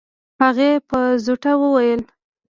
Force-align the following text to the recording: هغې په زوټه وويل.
هغې 0.41 0.71
په 0.89 0.99
زوټه 1.25 1.53
وويل. 1.61 2.01